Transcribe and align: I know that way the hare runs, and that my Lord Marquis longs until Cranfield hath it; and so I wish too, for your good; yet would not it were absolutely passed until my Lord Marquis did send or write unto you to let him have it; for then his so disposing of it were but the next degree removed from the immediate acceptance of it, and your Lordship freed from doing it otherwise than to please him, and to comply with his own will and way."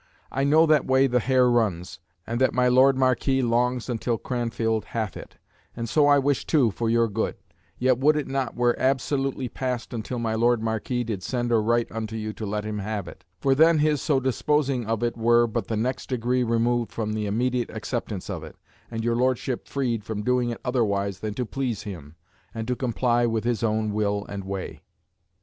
I 0.31 0.43
know 0.43 0.65
that 0.65 0.87
way 0.87 1.05
the 1.05 1.19
hare 1.19 1.47
runs, 1.47 1.99
and 2.25 2.41
that 2.41 2.55
my 2.55 2.67
Lord 2.67 2.97
Marquis 2.97 3.43
longs 3.43 3.87
until 3.87 4.17
Cranfield 4.17 4.83
hath 4.85 5.15
it; 5.15 5.37
and 5.75 5.87
so 5.87 6.07
I 6.07 6.17
wish 6.17 6.47
too, 6.47 6.71
for 6.71 6.89
your 6.89 7.07
good; 7.07 7.35
yet 7.77 7.99
would 7.99 8.27
not 8.27 8.53
it 8.53 8.55
were 8.55 8.75
absolutely 8.79 9.47
passed 9.47 9.93
until 9.93 10.17
my 10.17 10.33
Lord 10.33 10.59
Marquis 10.59 11.03
did 11.03 11.21
send 11.21 11.51
or 11.51 11.61
write 11.61 11.87
unto 11.91 12.15
you 12.15 12.33
to 12.33 12.47
let 12.47 12.65
him 12.65 12.79
have 12.79 13.07
it; 13.07 13.25
for 13.39 13.53
then 13.53 13.77
his 13.77 14.01
so 14.01 14.19
disposing 14.19 14.87
of 14.87 15.03
it 15.03 15.15
were 15.15 15.45
but 15.45 15.67
the 15.67 15.77
next 15.77 16.09
degree 16.09 16.41
removed 16.43 16.91
from 16.91 17.13
the 17.13 17.27
immediate 17.27 17.69
acceptance 17.69 18.27
of 18.27 18.43
it, 18.43 18.55
and 18.89 19.03
your 19.03 19.15
Lordship 19.15 19.67
freed 19.67 20.03
from 20.03 20.23
doing 20.23 20.49
it 20.49 20.59
otherwise 20.65 21.19
than 21.19 21.35
to 21.35 21.45
please 21.45 21.83
him, 21.83 22.15
and 22.55 22.67
to 22.67 22.75
comply 22.75 23.27
with 23.27 23.43
his 23.43 23.61
own 23.61 23.93
will 23.93 24.25
and 24.27 24.45
way." 24.45 24.81